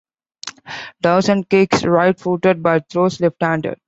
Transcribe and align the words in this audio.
Dawson 1.01 1.43
kicks 1.43 1.83
right-footed 1.85 2.63
but 2.63 2.89
throws 2.89 3.21
left-handed. 3.21 3.77